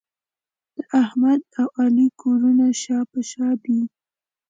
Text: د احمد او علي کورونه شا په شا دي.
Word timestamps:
د 0.75 0.77
احمد 1.03 1.41
او 1.59 1.67
علي 1.79 2.07
کورونه 2.21 2.65
شا 2.81 2.99
په 3.11 3.19
شا 3.29 3.47
دي. 3.63 3.79